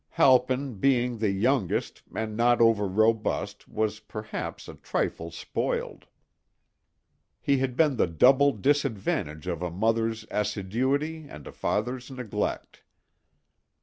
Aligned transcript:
Halpin 0.09 0.79
being 0.79 1.19
the 1.19 1.29
youngest 1.29 2.01
and 2.15 2.35
not 2.35 2.59
over 2.59 2.87
robust 2.87 3.67
was 3.69 3.99
perhaps 3.99 4.67
a 4.67 4.73
trifle 4.73 5.29
"spoiled." 5.29 6.07
He 7.39 7.59
had 7.59 7.77
the 7.77 8.07
double 8.07 8.51
disadvantage 8.51 9.45
of 9.45 9.61
a 9.61 9.69
mother's 9.69 10.25
assiduity 10.31 11.27
and 11.29 11.45
a 11.45 11.51
father's 11.51 12.09
neglect. 12.09 12.81